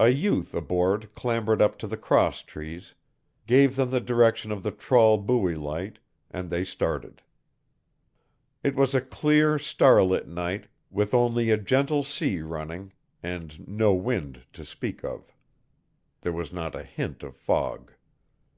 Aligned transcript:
A 0.00 0.08
youth 0.08 0.54
aboard 0.54 1.14
clambered 1.14 1.60
up 1.60 1.76
to 1.80 1.86
the 1.86 1.98
cross 1.98 2.40
trees, 2.40 2.94
gave 3.46 3.76
them 3.76 3.90
the 3.90 4.00
direction 4.00 4.50
of 4.50 4.62
the 4.62 4.70
trawl 4.70 5.18
buoy 5.18 5.54
light, 5.54 5.98
and 6.30 6.48
they 6.48 6.64
started. 6.64 7.20
It 8.62 8.74
was 8.74 8.94
a 8.94 9.02
clear, 9.02 9.58
starlit 9.58 10.26
night 10.26 10.68
with 10.90 11.12
only 11.12 11.50
a 11.50 11.58
gentle 11.58 12.02
sea 12.04 12.40
running 12.40 12.94
and 13.22 13.68
no 13.68 13.92
wind 13.92 14.46
to 14.54 14.64
speak 14.64 15.04
of. 15.04 15.30
There 16.22 16.32
was 16.32 16.50
not 16.50 16.74
a 16.74 16.82
hint 16.82 17.22
of 17.22 17.36
fog. 17.36 17.92